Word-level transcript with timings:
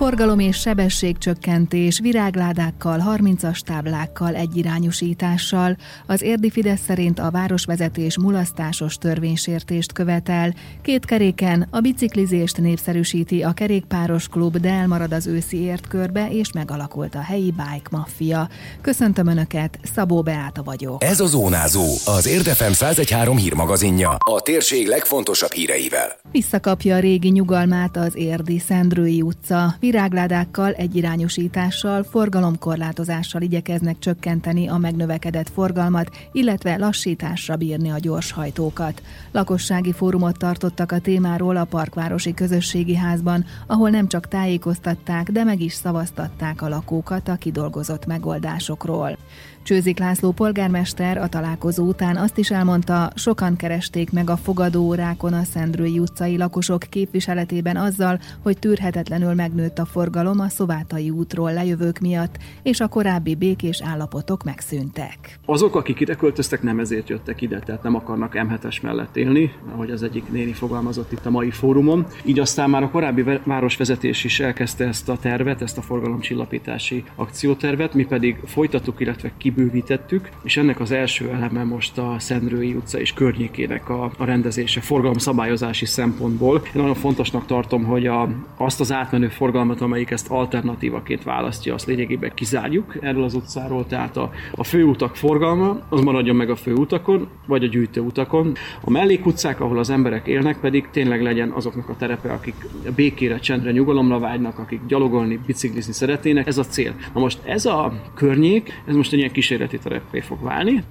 Forgalom 0.00 0.38
és 0.38 0.56
sebességcsökkentés, 0.56 1.98
virágládákkal, 1.98 3.16
30-as 3.18 3.58
táblákkal, 3.58 4.34
egyirányosítással. 4.34 5.76
Az 6.06 6.22
érdi 6.22 6.50
Fidesz 6.50 6.80
szerint 6.86 7.18
a 7.18 7.30
városvezetés 7.30 8.18
mulasztásos 8.18 8.94
törvénysértést 8.94 9.92
követel. 9.92 10.54
Két 10.82 11.04
keréken 11.04 11.66
a 11.70 11.80
biciklizést 11.80 12.58
népszerűsíti 12.58 13.42
a 13.42 13.52
kerékpáros 13.52 14.28
klub, 14.28 14.56
de 14.56 14.70
elmarad 14.70 15.12
az 15.12 15.26
őszi 15.26 15.56
értkörbe, 15.56 16.28
és 16.30 16.52
megalakult 16.52 17.14
a 17.14 17.20
helyi 17.20 17.50
bike 17.50 17.88
maffia. 17.90 18.48
Köszöntöm 18.80 19.26
Önöket, 19.26 19.78
Szabó 19.94 20.22
Beáta 20.22 20.62
vagyok. 20.62 21.04
Ez 21.04 21.20
a 21.20 21.26
Zónázó, 21.26 21.86
az 22.04 22.26
Érdefem 22.26 22.72
113 22.72 23.36
hírmagazinja. 23.36 24.16
A 24.18 24.40
térség 24.40 24.86
legfontosabb 24.86 25.52
híreivel. 25.52 26.18
Visszakapja 26.30 26.96
a 26.96 26.98
régi 26.98 27.28
nyugalmát 27.28 27.96
az 27.96 28.16
érdi 28.16 28.58
Szendrői 28.58 29.22
utca 29.22 29.74
virágládákkal, 29.90 30.72
egyirányosítással, 30.72 32.02
forgalomkorlátozással 32.02 33.42
igyekeznek 33.42 33.98
csökkenteni 33.98 34.68
a 34.68 34.76
megnövekedett 34.76 35.48
forgalmat, 35.48 36.10
illetve 36.32 36.76
lassításra 36.76 37.56
bírni 37.56 37.90
a 37.90 37.98
gyorshajtókat. 37.98 39.02
Lakossági 39.32 39.92
fórumot 39.92 40.38
tartottak 40.38 40.92
a 40.92 40.98
témáról 40.98 41.56
a 41.56 41.64
Parkvárosi 41.64 42.34
Közösségi 42.34 42.94
Házban, 42.94 43.44
ahol 43.66 43.90
nem 43.90 44.08
csak 44.08 44.28
tájékoztatták, 44.28 45.30
de 45.30 45.44
meg 45.44 45.60
is 45.60 45.72
szavaztatták 45.72 46.62
a 46.62 46.68
lakókat 46.68 47.28
a 47.28 47.34
kidolgozott 47.34 48.06
megoldásokról. 48.06 49.18
Csőzik 49.62 49.98
László 49.98 50.30
polgármester 50.30 51.16
a 51.16 51.28
találkozó 51.28 51.84
után 51.84 52.16
azt 52.16 52.38
is 52.38 52.50
elmondta, 52.50 53.10
sokan 53.14 53.56
keresték 53.56 54.12
meg 54.12 54.30
a 54.30 54.36
fogadóórákon 54.36 55.32
a 55.32 55.42
Szendrői 55.42 55.98
utcai 55.98 56.36
lakosok 56.36 56.82
képviseletében 56.88 57.76
azzal, 57.76 58.20
hogy 58.42 58.58
tűrhetetlenül 58.58 59.34
megnőtt 59.34 59.78
a 59.78 59.84
forgalom 59.84 60.40
a 60.40 60.48
Szovátai 60.48 61.10
útról 61.10 61.52
lejövők 61.52 61.98
miatt, 61.98 62.38
és 62.62 62.80
a 62.80 62.88
korábbi 62.88 63.34
békés 63.34 63.82
állapotok 63.82 64.44
megszűntek. 64.44 65.38
Azok, 65.46 65.74
akik 65.74 66.00
ide 66.00 66.14
költöztek, 66.14 66.62
nem 66.62 66.78
ezért 66.78 67.08
jöttek 67.08 67.40
ide, 67.40 67.58
tehát 67.58 67.82
nem 67.82 67.94
akarnak 67.94 68.32
M7-es 68.34 68.82
mellett 68.82 69.16
élni, 69.16 69.52
ahogy 69.72 69.90
az 69.90 70.02
egyik 70.02 70.32
néni 70.32 70.52
fogalmazott 70.52 71.12
itt 71.12 71.26
a 71.26 71.30
mai 71.30 71.50
fórumon. 71.50 72.06
Így 72.24 72.38
aztán 72.38 72.70
már 72.70 72.82
a 72.82 72.90
korábbi 72.90 73.24
városvezetés 73.44 74.24
is 74.24 74.40
elkezdte 74.40 74.86
ezt 74.86 75.08
a 75.08 75.16
tervet, 75.16 75.62
ezt 75.62 75.78
a 75.78 75.82
forgalomcsillapítási 75.82 77.04
akciótervet, 77.14 77.94
mi 77.94 78.04
pedig 78.04 78.36
folytattuk, 78.44 79.00
illetve 79.00 79.32
ki 79.36 79.49
kibővítettük, 79.54 80.28
és 80.42 80.56
ennek 80.56 80.80
az 80.80 80.90
első 80.90 81.28
eleme 81.28 81.64
most 81.64 81.98
a 81.98 82.14
Szendrői 82.18 82.74
utca 82.74 83.00
és 83.00 83.12
környékének 83.12 83.88
a, 83.88 84.10
a 84.18 84.24
rendezése 84.24 84.80
forgalomszabályozási 84.80 85.86
szempontból. 85.86 86.56
Én 86.56 86.72
nagyon 86.74 86.94
fontosnak 86.94 87.46
tartom, 87.46 87.84
hogy 87.84 88.06
a, 88.06 88.28
azt 88.56 88.80
az 88.80 88.92
átmenő 88.92 89.28
forgalmat, 89.28 89.80
amelyik 89.80 90.10
ezt 90.10 90.30
alternatívaként 90.30 91.22
választja, 91.22 91.74
azt 91.74 91.86
lényegében 91.86 92.30
kizárjuk 92.34 92.96
erről 93.00 93.24
az 93.24 93.34
utcáról, 93.34 93.86
tehát 93.86 94.16
a, 94.16 94.30
a 94.54 94.64
főutak 94.64 95.16
forgalma 95.16 95.80
az 95.88 96.00
maradjon 96.00 96.36
meg 96.36 96.50
a 96.50 96.56
főutakon, 96.56 97.28
vagy 97.46 97.64
a 97.64 97.66
gyűjtőutakon. 97.66 98.52
A 98.80 98.90
mellékutcák, 98.90 99.60
ahol 99.60 99.78
az 99.78 99.90
emberek 99.90 100.26
élnek, 100.26 100.60
pedig 100.60 100.88
tényleg 100.90 101.22
legyen 101.22 101.50
azoknak 101.50 101.88
a 101.88 101.96
terepe, 101.96 102.32
akik 102.32 102.54
békére, 102.94 103.38
csendre, 103.38 103.70
nyugalomra 103.70 104.18
vágynak, 104.18 104.58
akik 104.58 104.80
gyalogolni, 104.86 105.40
biciklizni 105.46 105.92
szeretnének. 105.92 106.46
Ez 106.46 106.58
a 106.58 106.64
cél. 106.64 106.94
Na 107.14 107.20
most 107.20 107.38
ez 107.44 107.66
a 107.66 107.92
környék, 108.14 108.82
ez 108.86 108.94
most 108.94 109.12
egy 109.12 109.18
ilyen 109.18 109.32
kísérleti 109.40 109.78
tereppé 109.78 110.20
fog 110.20 110.42
válni. 110.42 110.84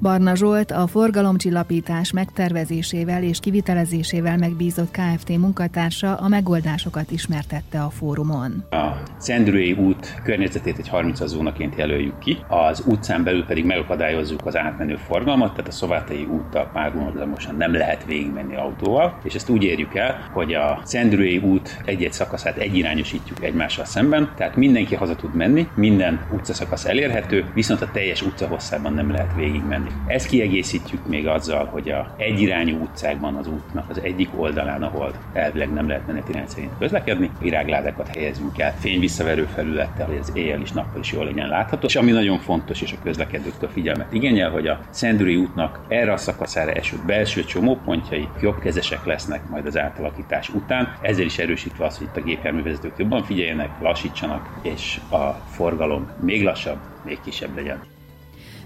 Barna 0.00 0.34
Zsolt 0.34 0.70
a 0.70 0.86
forgalomcsillapítás 0.86 2.12
megtervezésével 2.12 3.22
és 3.22 3.40
kivitelezésével 3.40 4.36
megbízott 4.36 4.90
KFT 4.90 5.28
munkatársa 5.28 6.14
a 6.14 6.28
megoldásokat 6.28 7.10
ismertette 7.10 7.82
a 7.82 7.90
fórumon. 7.90 8.64
A 8.70 9.02
Szendrői 9.18 9.72
út 9.72 10.20
környezetét 10.24 10.78
egy 10.78 10.88
30 10.88 11.26
zónaként 11.26 11.76
jelöljük 11.76 12.18
ki, 12.18 12.38
az 12.48 12.84
utcán 12.86 13.24
belül 13.24 13.44
pedig 13.44 13.64
megakadályozzuk 13.64 14.46
az 14.46 14.56
átmenő 14.56 14.96
forgalmat, 14.96 15.50
tehát 15.50 15.68
a 15.68 15.72
Szovátai 15.72 16.24
úttal 16.24 16.70
párhuzamosan 16.72 17.56
nem 17.56 17.72
lehet 17.72 18.04
végigmenni 18.04 18.56
autóval, 18.56 19.18
és 19.22 19.34
ezt 19.34 19.48
úgy 19.48 19.62
érjük 19.62 19.94
el, 19.94 20.30
hogy 20.32 20.54
a 20.54 20.80
Szendrői 20.84 21.38
út 21.38 21.80
egy-egy 21.84 22.12
szakaszát 22.12 22.56
egyirányosítjuk 22.56 23.44
egymással 23.44 23.84
szemben, 23.84 24.32
tehát 24.36 24.56
mindenki 24.56 24.94
haza 24.94 25.16
tud 25.16 25.34
menni, 25.34 25.68
minden 25.74 26.20
utcaszakasz 26.32 26.84
elérhető, 26.84 27.44
viszont 27.54 27.80
a 27.80 27.90
teljes 27.92 28.22
utca 28.22 28.46
hosszában 28.46 28.92
nem 28.92 29.10
lehet 29.10 29.34
végigmenni. 29.36 29.89
Ezt 30.06 30.28
kiegészítjük 30.28 31.06
még 31.06 31.26
azzal, 31.26 31.64
hogy 31.64 31.90
a 31.90 32.14
egyirányú 32.16 32.82
utcákban 32.82 33.34
az 33.34 33.46
útnak 33.46 33.90
az 33.90 34.00
egyik 34.02 34.28
oldalán, 34.36 34.82
ahol 34.82 35.12
elvileg 35.32 35.72
nem 35.72 35.88
lehet 35.88 36.06
menet 36.06 36.48
szerint 36.48 36.72
közlekedni, 36.78 37.30
virágládákat 37.40 38.08
helyezünk 38.08 38.58
el 38.58 38.74
fényvisszaverő 38.78 39.44
felülettel, 39.54 40.06
hogy 40.06 40.18
az 40.20 40.32
éjjel 40.34 40.60
is 40.60 40.72
nappal 40.72 41.00
is 41.00 41.12
jól 41.12 41.24
legyen 41.24 41.48
látható. 41.48 41.86
És 41.86 41.96
ami 41.96 42.10
nagyon 42.10 42.38
fontos, 42.38 42.82
és 42.82 42.92
a 42.92 43.02
közlekedőktől 43.02 43.70
figyelmet 43.72 44.12
igényel, 44.12 44.50
hogy 44.50 44.66
a 44.66 44.80
Szendüri 44.90 45.36
útnak 45.36 45.80
erre 45.88 46.12
a 46.12 46.16
szakaszára 46.16 46.72
eső 46.72 46.96
belső 47.06 47.44
csomópontjai 47.44 48.28
jobbkezesek 48.40 49.04
lesznek 49.04 49.48
majd 49.48 49.66
az 49.66 49.78
átalakítás 49.78 50.48
után, 50.48 50.96
ezzel 51.00 51.24
is 51.24 51.38
erősítve 51.38 51.84
az, 51.84 51.98
hogy 51.98 52.06
itt 52.06 52.22
a 52.22 52.26
gépjárművezetők 52.26 52.94
jobban 52.96 53.22
figyeljenek, 53.22 53.70
lassítsanak, 53.80 54.58
és 54.62 55.00
a 55.10 55.30
forgalom 55.30 56.10
még 56.20 56.42
lassabb, 56.42 56.78
még 57.04 57.18
kisebb 57.24 57.56
legyen. 57.56 57.99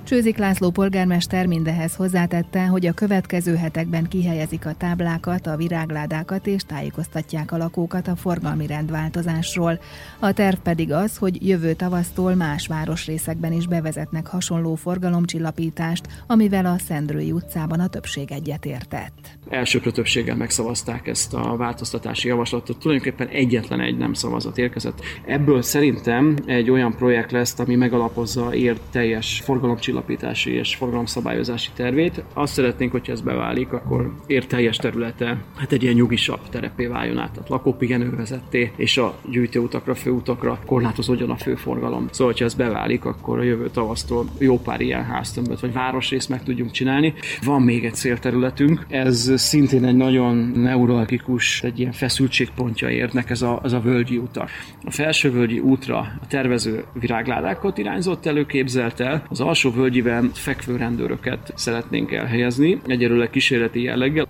Csőzik 0.04 0.36
László 0.36 0.70
polgármester 0.70 1.46
mindehez 1.46 1.96
hozzátette, 1.96 2.66
hogy 2.66 2.86
a 2.86 2.92
következő 2.92 3.54
hetekben 3.56 4.08
kihelyezik 4.08 4.66
a 4.66 4.74
táblákat, 4.74 5.46
a 5.46 5.56
virágládákat 5.56 6.46
és 6.46 6.62
tájékoztatják 6.62 7.52
a 7.52 7.56
lakókat 7.56 8.08
a 8.08 8.16
forgalmi 8.16 8.66
rendváltozásról. 8.66 9.78
A 10.18 10.32
terv 10.32 10.56
pedig 10.56 10.92
az, 10.92 11.16
hogy 11.16 11.48
jövő 11.48 11.72
tavasztól 11.72 12.34
más 12.34 12.66
városrészekben 12.66 13.52
is 13.52 13.66
bevezetnek 13.66 14.26
hasonló 14.26 14.74
forgalomcsillapítást, 14.74 16.06
amivel 16.26 16.66
a 16.66 16.78
Szendrői 16.78 17.32
utcában 17.32 17.80
a 17.80 17.88
többség 17.88 18.32
egyetértett. 18.32 19.38
Elsőprő 19.48 19.90
többséggel 19.90 20.36
megszavazták 20.36 21.06
ezt 21.06 21.34
a 21.34 21.56
változtatási 21.56 22.28
javaslatot, 22.28 22.78
tulajdonképpen 22.78 23.28
egyetlen 23.28 23.80
egy 23.80 23.96
nem 23.96 24.12
szavazat 24.12 24.58
érkezett. 24.58 25.00
Ebből 25.26 25.62
szerintem 25.62 26.36
egy 26.46 26.70
olyan 26.70 26.94
projekt 26.96 27.32
lesz, 27.32 27.58
ami 27.58 27.74
megalapozza 27.74 28.54
ér 28.54 28.78
teljes 28.90 29.40
forgalomcsillapítást 29.44 29.92
csillapítási 29.94 30.52
és 30.52 30.74
forgalomszabályozási 30.74 31.70
tervét. 31.74 32.24
Azt 32.32 32.52
szeretnénk, 32.52 32.92
hogyha 32.92 33.12
ez 33.12 33.20
beválik, 33.20 33.72
akkor 33.72 34.12
ér 34.26 34.46
teljes 34.46 34.76
területe 34.76 35.44
hát 35.56 35.72
egy 35.72 35.82
ilyen 35.82 35.94
nyugisabb 35.94 36.40
terepé 36.50 36.86
váljon 36.86 37.18
át, 37.18 37.30
tehát 37.30 37.48
lakópihenővezetté, 37.48 38.72
és 38.76 38.96
a 38.96 39.14
gyűjtőutakra, 39.30 39.94
főutakra 39.94 40.58
korlátozódjon 40.66 41.30
a 41.30 41.36
főforgalom. 41.36 42.06
Szóval, 42.10 42.26
hogyha 42.26 42.44
ez 42.44 42.54
beválik, 42.54 43.04
akkor 43.04 43.38
a 43.38 43.42
jövő 43.42 43.68
tavasztól 43.68 44.24
jó 44.38 44.58
pár 44.58 44.80
ilyen 44.80 45.04
háztömböt 45.04 45.60
vagy 45.60 45.72
városrészt 45.72 46.28
meg 46.28 46.42
tudjunk 46.42 46.70
csinálni. 46.70 47.14
Van 47.44 47.62
még 47.62 47.84
egy 47.84 47.94
célterületünk, 47.94 48.86
ez 48.88 49.32
szintén 49.36 49.84
egy 49.84 49.96
nagyon 49.96 50.36
neuralgikus, 50.36 51.62
egy 51.62 51.80
ilyen 51.80 51.92
feszültségpontja 51.92 52.90
érnek 52.90 53.30
ez 53.30 53.42
a, 53.42 53.58
az 53.62 53.72
a 53.72 53.80
völgyi 53.80 54.16
utak. 54.16 54.50
A 54.84 54.90
felső 54.90 55.30
völgyi 55.30 55.58
útra 55.58 55.98
a 55.98 56.26
tervező 56.28 56.84
virágládákat 56.92 57.78
irányzott 57.78 58.26
elő, 58.26 58.46
képzelt 58.46 59.00
el, 59.00 59.24
az 59.28 59.40
alsó 59.40 59.70
völgyiben 59.84 60.30
fekvő 60.32 60.76
rendőröket 60.76 61.52
szeretnénk 61.54 62.12
elhelyezni, 62.12 62.80
egyelőre 62.86 63.30
kísérleti 63.30 63.82
jelleggel. 63.82 64.26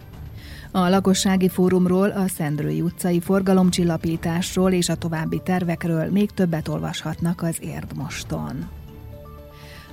A 0.70 0.88
lakossági 0.88 1.48
fórumról, 1.48 2.10
a 2.10 2.28
Szendrői 2.28 2.80
utcai 2.80 3.20
forgalomcsillapításról 3.20 4.72
és 4.72 4.88
a 4.88 4.94
további 4.94 5.40
tervekről 5.44 6.10
még 6.10 6.30
többet 6.30 6.68
olvashatnak 6.68 7.42
az 7.42 7.58
Érdmoston. 7.60 8.68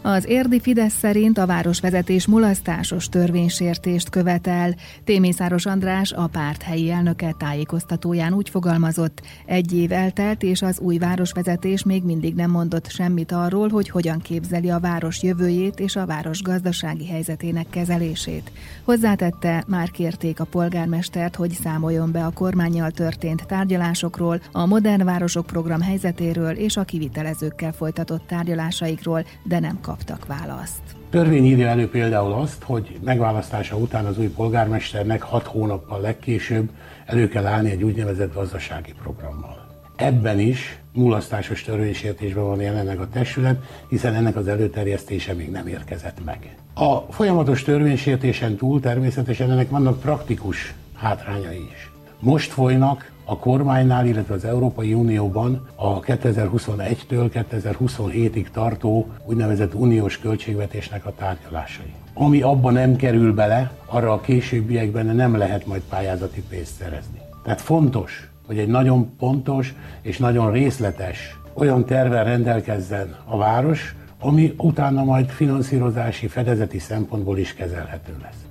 Az 0.03 0.25
érdi 0.27 0.59
Fidesz 0.59 0.97
szerint 0.99 1.37
a 1.37 1.45
városvezetés 1.45 2.27
mulasztásos 2.27 3.09
törvénysértést 3.09 4.09
követel. 4.09 4.75
Témészáros 5.03 5.65
András, 5.65 6.11
a 6.11 6.27
párt 6.27 6.61
helyi 6.61 6.89
elnöke 6.89 7.35
tájékoztatóján 7.37 8.33
úgy 8.33 8.49
fogalmazott, 8.49 9.21
egy 9.45 9.73
év 9.73 9.91
eltelt, 9.91 10.43
és 10.43 10.61
az 10.61 10.79
új 10.79 10.97
városvezetés 10.97 11.83
még 11.83 12.03
mindig 12.03 12.35
nem 12.35 12.51
mondott 12.51 12.89
semmit 12.89 13.31
arról, 13.31 13.69
hogy 13.69 13.89
hogyan 13.89 14.19
képzeli 14.19 14.69
a 14.69 14.79
város 14.79 15.23
jövőjét 15.23 15.79
és 15.79 15.95
a 15.95 16.05
város 16.05 16.41
gazdasági 16.41 17.07
helyzetének 17.07 17.69
kezelését. 17.69 18.51
Hozzátette, 18.83 19.63
már 19.67 19.91
kérték 19.91 20.39
a 20.39 20.45
polgármestert, 20.45 21.35
hogy 21.35 21.51
számoljon 21.51 22.11
be 22.11 22.25
a 22.25 22.31
kormányjal 22.31 22.91
történt 22.91 23.45
tárgyalásokról, 23.47 24.41
a 24.51 24.65
Modern 24.65 25.05
Városok 25.05 25.45
program 25.45 25.81
helyzetéről 25.81 26.51
és 26.51 26.77
a 26.77 26.83
kivitelezőkkel 26.83 27.71
folytatott 27.71 28.27
tárgyalásaikról, 28.27 29.25
de 29.43 29.59
nem 29.59 29.79
kap 29.81 29.90
kaptak 29.91 30.25
választ. 30.25 30.81
Törvény 31.09 31.45
írja 31.45 31.67
elő 31.67 31.89
például 31.89 32.33
azt, 32.33 32.63
hogy 32.63 32.99
megválasztása 33.03 33.75
után 33.75 34.05
az 34.05 34.17
új 34.17 34.27
polgármesternek 34.27 35.21
hat 35.21 35.45
hónappal 35.45 36.01
legkésőbb 36.01 36.69
elő 37.05 37.27
kell 37.27 37.45
állni 37.45 37.69
egy 37.69 37.83
úgynevezett 37.83 38.33
gazdasági 38.33 38.93
programmal. 39.01 39.69
ebben 39.95 40.39
is 40.39 40.79
mulasztásos 40.93 41.63
törvénysértésben 41.63 42.43
van 42.43 42.61
jelenleg 42.61 42.99
a 42.99 43.09
testület, 43.09 43.63
hiszen 43.89 44.13
ennek 44.13 44.35
az 44.35 44.47
előterjesztése 44.47 45.33
még 45.33 45.51
nem 45.51 45.67
érkezett 45.67 46.25
meg. 46.25 46.55
A 46.73 46.97
folyamatos 46.97 47.63
törvénysértésen 47.63 48.55
túl 48.55 48.79
természetesen 48.79 49.51
ennek 49.51 49.69
vannak 49.69 49.99
praktikus 49.99 50.73
hátrányai 50.95 51.69
is. 51.71 51.91
Most 52.23 52.51
folynak 52.51 53.11
a 53.25 53.37
kormánynál, 53.37 54.05
illetve 54.05 54.33
az 54.33 54.45
Európai 54.45 54.93
Unióban 54.93 55.67
a 55.75 55.99
2021-től 55.99 57.45
2027-ig 57.51 58.47
tartó 58.51 59.07
úgynevezett 59.25 59.73
uniós 59.73 60.19
költségvetésnek 60.19 61.05
a 61.05 61.13
tárgyalásai. 61.17 61.93
Ami 62.13 62.41
abban 62.41 62.73
nem 62.73 62.95
kerül 62.95 63.33
bele, 63.33 63.71
arra 63.85 64.13
a 64.13 64.21
későbbiekben 64.21 65.05
nem 65.05 65.37
lehet 65.37 65.65
majd 65.65 65.81
pályázati 65.89 66.43
pénzt 66.49 66.73
szerezni. 66.73 67.19
Tehát 67.43 67.61
fontos, 67.61 68.29
hogy 68.45 68.57
egy 68.57 68.67
nagyon 68.67 69.15
pontos 69.17 69.73
és 70.01 70.17
nagyon 70.17 70.51
részletes 70.51 71.39
olyan 71.53 71.85
tervel 71.85 72.23
rendelkezzen 72.23 73.15
a 73.25 73.37
város, 73.37 73.95
ami 74.19 74.53
utána 74.57 75.03
majd 75.03 75.29
finanszírozási, 75.29 76.27
fedezeti 76.27 76.79
szempontból 76.79 77.37
is 77.37 77.53
kezelhető 77.53 78.13
lesz. 78.21 78.50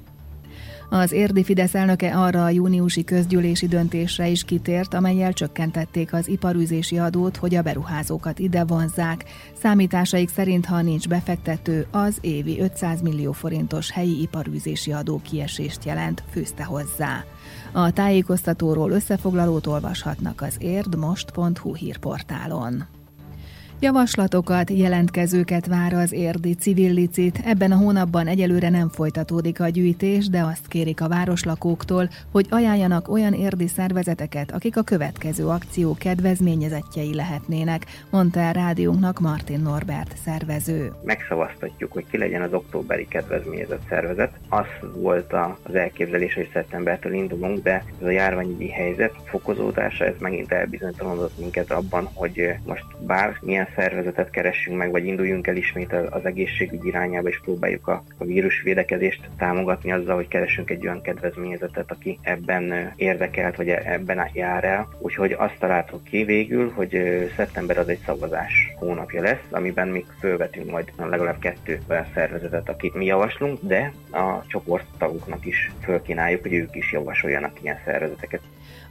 Az 0.92 1.12
érdi 1.12 1.44
Fidesz 1.44 1.74
elnöke 1.74 2.16
arra 2.16 2.44
a 2.44 2.48
júniusi 2.48 3.04
közgyűlési 3.04 3.66
döntésre 3.66 4.28
is 4.28 4.44
kitért, 4.44 4.94
amelyel 4.94 5.32
csökkentették 5.32 6.12
az 6.12 6.28
iparűzési 6.28 6.98
adót, 6.98 7.36
hogy 7.36 7.54
a 7.54 7.62
beruházókat 7.62 8.38
ide 8.38 8.64
vonzzák. 8.64 9.24
Számításaik 9.62 10.28
szerint, 10.28 10.66
ha 10.66 10.82
nincs 10.82 11.08
befektető, 11.08 11.86
az 11.90 12.18
évi 12.20 12.60
500 12.60 13.02
millió 13.02 13.32
forintos 13.32 13.90
helyi 13.90 14.20
iparűzési 14.22 14.92
adó 14.92 15.20
kiesést 15.22 15.84
jelent, 15.84 16.22
fűzte 16.30 16.64
hozzá. 16.64 17.24
A 17.72 17.92
tájékoztatóról 17.92 18.90
összefoglalót 18.90 19.66
olvashatnak 19.66 20.40
az 20.40 20.56
érdmost.hu 20.58 21.74
hírportálon. 21.74 22.99
Javaslatokat, 23.82 24.70
jelentkezőket 24.70 25.66
vár 25.66 25.92
az 25.92 26.12
érdi 26.12 26.54
civil 26.54 26.92
licit. 26.92 27.38
Ebben 27.44 27.72
a 27.72 27.76
hónapban 27.76 28.26
egyelőre 28.26 28.68
nem 28.68 28.88
folytatódik 28.88 29.60
a 29.60 29.68
gyűjtés, 29.68 30.28
de 30.28 30.40
azt 30.40 30.68
kérik 30.68 31.00
a 31.00 31.08
városlakóktól, 31.08 32.08
hogy 32.32 32.46
ajánljanak 32.50 33.08
olyan 33.08 33.32
érdi 33.32 33.66
szervezeteket, 33.66 34.50
akik 34.52 34.76
a 34.76 34.82
következő 34.82 35.46
akció 35.46 35.96
kedvezményezettjei 35.98 37.14
lehetnének, 37.14 37.86
mondta 38.10 38.40
el 38.40 38.52
rádiónknak 38.52 39.20
Martin 39.20 39.60
Norbert 39.60 40.16
szervező. 40.24 40.92
Megszavaztatjuk, 41.04 41.92
hogy 41.92 42.04
ki 42.10 42.18
legyen 42.18 42.42
az 42.42 42.52
októberi 42.52 43.06
kedvezményezett 43.08 43.82
szervezet. 43.88 44.32
Az 44.48 44.66
volt 44.94 45.32
az 45.62 45.74
elképzelés, 45.74 46.34
hogy 46.34 46.50
szeptembertől 46.52 47.12
indulunk, 47.12 47.62
de 47.62 47.84
ez 48.00 48.06
a 48.06 48.10
járványügyi 48.10 48.70
helyzet 48.70 49.14
fokozódása, 49.24 50.04
ez 50.04 50.14
megint 50.18 50.52
elbizonytalanodott 50.52 51.38
minket 51.38 51.70
abban, 51.70 52.08
hogy 52.14 52.54
most 52.64 52.84
bár 53.06 53.38
milyen 53.40 53.68
szervezetet 53.74 54.30
keressünk 54.30 54.76
meg, 54.76 54.90
vagy 54.90 55.06
induljunk 55.06 55.46
el 55.46 55.56
ismét 55.56 55.92
az 55.92 56.24
egészségügy 56.24 56.84
irányába, 56.84 57.28
és 57.28 57.40
próbáljuk 57.40 57.88
a, 57.88 58.02
a 58.18 58.24
vírus 58.24 58.62
támogatni 59.38 59.92
azzal, 59.92 60.14
hogy 60.14 60.28
keresünk 60.28 60.70
egy 60.70 60.86
olyan 60.86 61.02
kedvezményezetet, 61.02 61.90
aki 61.90 62.18
ebben 62.22 62.92
érdekelt, 62.96 63.56
vagy 63.56 63.68
ebben 63.68 64.18
jár 64.34 64.64
el. 64.64 64.88
Úgyhogy 64.98 65.32
azt 65.32 65.58
találtuk 65.58 66.04
ki 66.04 66.24
végül, 66.24 66.70
hogy 66.70 66.98
szeptember 67.36 67.78
az 67.78 67.88
egy 67.88 68.00
szavazás 68.04 68.52
hónapja 68.78 69.22
lesz, 69.22 69.46
amiben 69.50 69.88
mi 69.88 70.04
fölvetünk 70.18 70.70
majd 70.70 70.92
legalább 70.96 71.38
kettő 71.38 71.80
olyan 71.88 72.06
szervezetet, 72.14 72.68
akit 72.68 72.94
mi 72.94 73.04
javaslunk, 73.04 73.58
de 73.62 73.92
a 74.10 74.46
csoporttagoknak 74.46 75.46
is 75.46 75.72
fölkínáljuk, 75.82 76.42
hogy 76.42 76.52
ők 76.52 76.76
is 76.76 76.92
javasoljanak 76.92 77.62
ilyen 77.62 77.78
szervezeteket. 77.84 78.40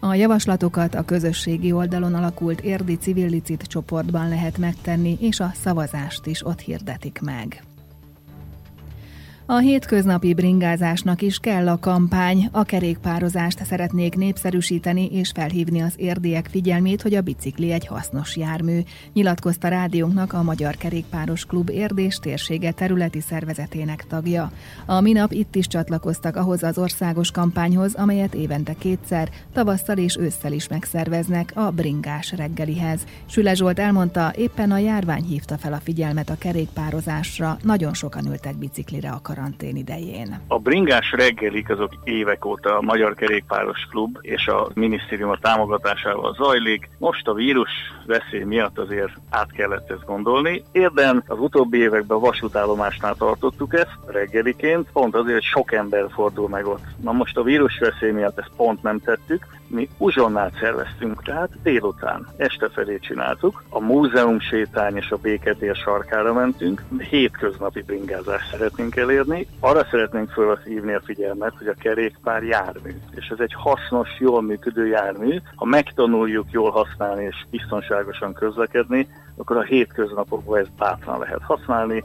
A 0.02 0.14
javaslatokat 0.14 0.96
a 0.96 1.06
közösségi 1.06 1.72
oldalon 1.72 2.14
alakult 2.14 2.62
érdi 2.62 2.98
civil 2.98 3.30
licit 3.30 3.64
csoportban 3.64 4.30
lehet 4.30 4.58
megtenni, 4.70 5.18
és 5.20 5.40
a 5.40 5.52
szavazást 5.54 6.26
is 6.26 6.46
ott 6.46 6.60
hirdetik 6.60 7.20
meg. 7.22 7.69
A 9.52 9.58
hétköznapi 9.58 10.34
bringázásnak 10.34 11.22
is 11.22 11.38
kell 11.38 11.68
a 11.68 11.80
kampány. 11.80 12.50
A 12.52 12.64
kerékpározást 12.64 13.66
szeretnék 13.66 14.16
népszerűsíteni 14.16 15.06
és 15.06 15.32
felhívni 15.34 15.82
az 15.82 15.94
érdiek 15.96 16.48
figyelmét, 16.50 17.02
hogy 17.02 17.14
a 17.14 17.22
bicikli 17.22 17.72
egy 17.72 17.88
hasznos 17.88 18.36
jármű. 18.36 18.80
Nyilatkozta 19.14 19.68
rádiónknak 19.68 20.34
a 20.34 20.44
Magyar 20.44 20.76
Kerékpáros 20.76 21.46
Klub 21.46 21.70
érdés 21.70 22.16
térsége 22.16 22.72
területi 22.72 23.22
szervezetének 23.22 24.06
tagja. 24.08 24.52
A 24.86 25.02
minap 25.02 25.32
itt 25.32 25.56
is 25.56 25.68
csatlakoztak 25.68 26.36
ahhoz 26.36 26.64
az 26.64 26.78
országos 26.78 27.32
kampányhoz, 27.32 27.96
amelyet 27.96 28.34
évente 28.34 28.74
kétszer, 28.74 29.30
tavasszal 29.54 29.98
és 29.98 30.18
ősszel 30.18 30.52
is 30.52 30.68
megszerveznek 30.68 31.52
a 31.56 31.72
bringás 31.72 32.32
reggelihez. 32.32 33.02
Süle 33.26 33.54
Zsolt 33.54 33.80
elmondta, 33.80 34.34
éppen 34.36 34.72
a 34.72 34.78
járvány 34.78 35.24
hívta 35.24 35.58
fel 35.58 35.74
a 35.74 35.82
figyelmet 35.84 36.30
a 36.30 36.38
kerékpározásra, 36.38 37.58
nagyon 37.64 37.94
sokan 37.94 38.26
ültek 38.26 38.58
biciklire 38.58 39.10
akar 39.10 39.38
karantén 39.40 39.76
idején. 39.76 40.40
A 40.48 40.60
bringás 40.60 41.12
reggelik 41.12 41.70
azok 41.70 41.92
évek 42.04 42.46
óta 42.46 42.78
a 42.78 42.82
Magyar 42.82 43.14
Kerékpáros 43.14 43.88
Klub 43.90 44.18
és 44.22 44.48
a 44.48 44.70
minisztérium 44.74 45.30
a 45.30 45.38
támogatásával 45.38 46.34
zajlik. 46.34 46.90
Most 46.98 47.28
a 47.28 47.34
vírus 47.34 47.70
veszély 48.06 48.44
miatt 48.44 48.78
azért 48.78 49.12
át 49.30 49.52
kellett 49.52 49.92
ezt 49.92 50.06
gondolni. 50.06 50.64
Érden 50.72 51.24
az 51.28 51.40
utóbbi 51.40 51.78
években 51.78 52.20
vasútállomásnál 52.20 53.16
tartottuk 53.16 53.74
ezt 53.74 53.98
reggeliként, 54.06 54.88
pont 54.94 55.16
azért, 55.16 55.44
sok 55.44 55.74
ember 55.74 56.06
fordul 56.12 56.50
meg 56.50 56.66
ott. 56.66 56.84
Na 57.02 57.12
most 57.12 57.38
a 57.38 57.44
vírus 57.44 57.78
veszély 57.80 58.12
miatt 58.12 58.40
ezt 58.40 58.52
pont 58.56 58.82
nem 58.82 59.00
tettük, 59.00 59.46
mi 59.70 59.90
uzsonnát 59.98 60.58
szerveztünk, 60.60 61.24
tehát 61.24 61.50
délután, 61.64 62.28
este 62.38 62.70
felé 62.70 63.00
csináltuk. 63.00 63.64
A 63.70 63.80
múzeum 63.80 64.40
sétány 64.40 64.96
és 64.96 65.10
a 65.12 65.18
béketér 65.18 65.76
sarkára 65.76 66.34
mentünk, 66.34 66.84
hétköznapi 67.10 67.82
bringázást 67.82 68.52
szeretnénk 68.52 68.96
elérni. 68.96 69.29
Arra 69.60 69.88
szeretnénk 69.92 70.30
felhívni 70.30 70.94
a 70.94 71.02
figyelmet, 71.04 71.54
hogy 71.58 71.68
a 71.68 71.74
kerékpár 71.74 72.44
jármű, 72.44 72.96
és 73.16 73.28
ez 73.28 73.40
egy 73.40 73.54
hasznos, 73.54 74.10
jól 74.20 74.42
működő 74.42 74.88
jármű. 74.88 75.40
Ha 75.56 75.66
megtanuljuk 75.66 76.52
jól 76.52 76.72
használni 76.72 77.24
és 77.24 77.46
biztonságosan 77.50 78.34
közlekedni, 78.34 79.08
akkor 79.38 79.58
a 79.58 79.64
hétköznapokban 79.64 80.60
ezt 80.60 80.76
bátran 80.78 81.20
lehet 81.20 81.42
használni. 81.42 82.04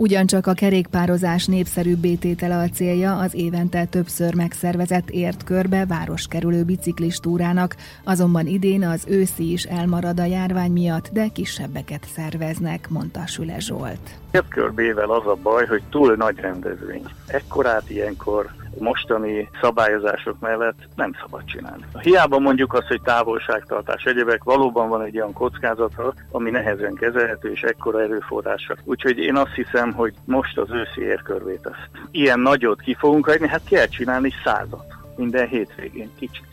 Ugyancsak 0.00 0.46
a 0.46 0.52
kerékpározás 0.52 1.46
népszerűbb 1.46 1.98
bététele 1.98 2.56
a 2.56 2.68
célja 2.68 3.18
az 3.18 3.34
évente 3.34 3.84
többször 3.84 4.34
megszervezett 4.34 5.10
ért 5.10 5.44
körbe 5.44 5.86
városkerülő 5.86 6.62
biciklistúrának, 6.62 7.76
azonban 8.04 8.46
idén 8.46 8.84
az 8.84 9.04
őszi 9.08 9.52
is 9.52 9.64
elmarad 9.64 10.20
a 10.20 10.24
járvány 10.24 10.70
miatt, 10.72 11.08
de 11.12 11.28
kisebbeket 11.28 12.06
szerveznek, 12.14 12.88
mondta 12.88 13.26
Süle 13.26 13.58
Zsolt. 13.58 14.18
Értkörbével 14.30 15.10
az 15.10 15.26
a 15.26 15.36
baj, 15.42 15.66
hogy 15.66 15.82
túl 15.90 16.14
nagy 16.14 16.36
rendezvény. 16.38 17.04
Ekkorát 17.26 17.90
ilyenkor 17.90 18.50
mostani 18.78 19.50
szabályozások 19.60 20.40
mellett 20.40 20.88
nem 20.94 21.12
szabad 21.20 21.44
csinálni. 21.44 21.84
Hiába 22.00 22.38
mondjuk 22.38 22.72
azt, 22.72 22.86
hogy 22.86 23.02
távolságtartás, 23.02 24.04
egyebek 24.04 24.42
valóban 24.44 24.88
van 24.88 25.02
egy 25.02 25.16
olyan 25.16 25.32
kockázata, 25.32 26.14
ami 26.30 26.50
nehezen 26.50 26.94
kezelhető 26.94 27.50
és 27.50 27.62
ekkora 27.62 28.00
erőforrása. 28.00 28.76
Úgyhogy 28.84 29.18
én 29.18 29.36
azt 29.36 29.54
hiszem, 29.54 29.92
hogy 29.92 30.14
most 30.24 30.58
az 30.58 30.70
őszi 30.70 31.02
érkörvét 31.02 31.66
ezt 31.66 31.90
ilyen 32.10 32.40
nagyot 32.40 32.80
ki 32.80 32.94
fogunk 32.94 33.26
hagyni, 33.26 33.48
hát 33.48 33.64
kell 33.68 33.86
csinálni 33.86 34.32
százat 34.44 34.84
minden 35.16 35.48
hétvégén 35.48 36.10
kicsit. 36.18 36.49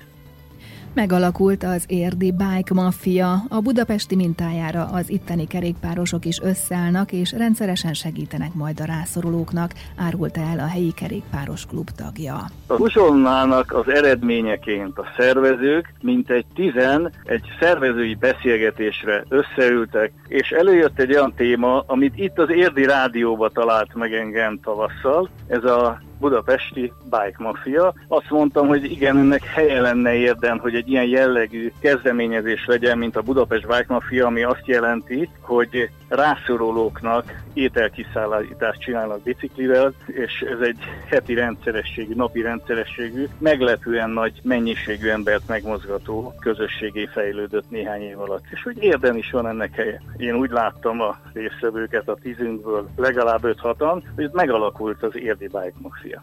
Megalakult 0.94 1.64
az 1.64 1.84
érdi 1.88 2.32
Bike 2.32 2.74
Mafia. 2.74 3.34
A 3.50 3.60
budapesti 3.62 4.16
mintájára 4.16 4.86
az 4.86 5.10
itteni 5.10 5.48
kerékpárosok 5.48 6.26
is 6.26 6.40
összeállnak, 6.42 7.12
és 7.12 7.32
rendszeresen 7.32 7.94
segítenek 7.94 8.54
majd 8.54 8.80
a 8.80 8.86
rászorulóknak, 8.86 9.72
árulta 9.98 10.40
el 10.40 10.60
a 10.60 10.68
helyi 10.68 10.92
kerékpáros 10.92 11.66
klub 11.66 11.90
tagja. 11.90 12.36
A 12.68 12.74
Uzsonnának 12.74 13.74
az 13.74 13.90
eredményeként 13.90 14.98
a 14.98 15.06
szervezők 15.18 15.94
mint 16.02 16.30
egy 16.30 16.46
tizen 16.54 17.12
egy 17.24 17.44
szervezői 17.60 18.16
beszélgetésre 18.16 19.24
összeültek, 19.30 20.12
és 20.28 20.50
előjött 20.50 21.00
egy 21.00 21.12
olyan 21.12 21.34
téma, 21.36 21.84
amit 21.88 22.18
itt 22.18 22.40
az 22.40 22.50
Érdi 22.50 22.86
Rádióba 22.86 23.50
talált 23.50 23.94
meg 23.94 24.14
engem 24.14 24.60
tavasszal, 24.64 25.30
ez 25.48 25.64
a 25.64 26.02
budapesti 26.20 26.94
bike 27.04 27.36
mafia. 27.38 27.94
Azt 28.08 28.30
mondtam, 28.30 28.68
hogy 28.68 28.92
igen, 28.92 29.18
ennek 29.18 29.44
helye 29.46 29.82
lenne 29.82 30.14
érdem, 30.14 30.60
hogy 30.60 30.76
egy 30.76 30.90
ilyen 30.90 31.06
jellegű 31.06 31.72
kezdeményezés 31.80 32.66
legyen, 32.66 32.98
mint 32.98 33.16
a 33.16 33.22
Budapest 33.22 33.68
Bike 33.68 33.86
Mafia, 33.88 34.26
ami 34.26 34.44
azt 34.44 34.66
jelenti, 34.68 35.30
hogy 35.42 35.90
rászorulóknak 36.08 37.42
ételkiszállítást 37.54 38.82
csinálnak 38.82 39.22
biciklivel, 39.22 39.94
és 40.06 40.42
ez 40.42 40.60
egy 40.60 40.78
heti 41.06 41.34
rendszerességű, 41.34 42.14
napi 42.16 42.42
rendszerességű, 42.42 43.28
meglepően 43.40 44.10
nagy 44.10 44.40
mennyiségű 44.44 45.10
embert 45.10 45.48
megmozgató 45.48 46.34
közösségé 46.40 47.06
fejlődött 47.06 47.70
néhány 47.70 48.02
év 48.02 48.20
alatt. 48.20 48.44
És 48.52 48.64
hogy 48.64 48.84
érden 48.84 49.18
is 49.18 49.32
van 49.32 49.48
ennek 49.48 49.76
helye. 49.76 50.02
Én 50.18 50.36
úgy 50.36 50.50
láttam 50.50 51.02
a 51.02 51.18
résztvevőket 51.34 52.08
a 52.08 52.18
tízünkből 52.22 52.90
legalább 52.96 53.42
5-6-an, 53.44 54.02
hogy 54.16 54.30
megalakult 54.34 55.04
az 55.04 55.16
érdi 55.16 55.48
bike 55.48 55.74
mafia. 55.82 56.22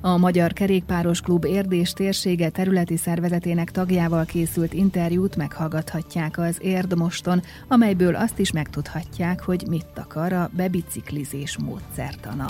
A 0.00 0.16
Magyar 0.16 0.52
Kerékpáros 0.52 1.20
Klub 1.20 1.44
Érdés 1.44 1.92
térsége 1.92 2.48
területi 2.48 2.96
szervezetének 2.96 3.70
tagjával 3.70 4.24
készült 4.24 4.72
interjút 4.72 5.36
meghallgathatják 5.36 6.38
az 6.38 6.56
Érdmoston, 6.60 7.42
amelyből 7.68 8.14
azt 8.14 8.38
is 8.38 8.52
megtudhatják, 8.52 9.40
hogy 9.40 9.64
mit 9.68 9.86
akar 9.94 10.32
a 10.32 10.50
bebiciklizés 10.52 11.56
módszertana. 11.58 12.46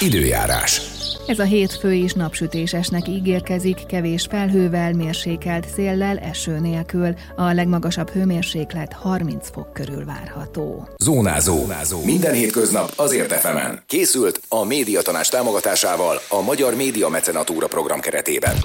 Időjárás. 0.00 0.97
Ez 1.28 1.38
a 1.38 1.44
hétfő 1.44 1.92
is 1.92 2.12
napsütésesnek 2.12 3.08
ígérkezik, 3.08 3.86
kevés 3.86 4.26
felhővel, 4.30 4.92
mérsékelt 4.92 5.68
széllel, 5.74 6.18
eső 6.18 6.58
nélkül. 6.58 7.14
A 7.36 7.52
legmagasabb 7.52 8.10
hőmérséklet 8.10 8.92
30 8.92 9.50
fok 9.52 9.72
körül 9.72 10.04
várható. 10.04 10.88
Zónázó. 10.96 11.56
Zónázó. 11.56 12.04
Minden 12.04 12.34
hétköznap 12.34 12.92
azért 12.96 13.32
efemen. 13.32 13.82
Készült 13.86 14.40
a 14.48 14.64
médiatanás 14.64 15.28
támogatásával 15.28 16.20
a 16.28 16.40
Magyar 16.40 16.74
Média 16.74 17.08
Mecenatúra 17.08 17.66
program 17.66 18.00
keretében. 18.00 18.56